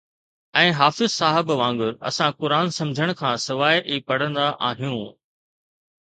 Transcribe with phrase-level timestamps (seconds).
[0.59, 5.05] ۽ حافظ صاحب وانگر، اسان قرآن سمجھڻ کان سواءِ ئي پڙھندا آھيون